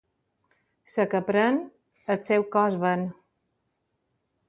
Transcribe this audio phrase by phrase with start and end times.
[0.93, 1.61] La que pren,
[2.15, 3.07] el seu cos ven.